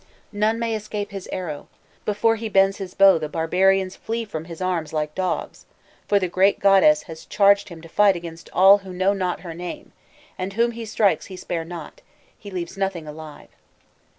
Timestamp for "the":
3.19-3.29, 6.17-6.27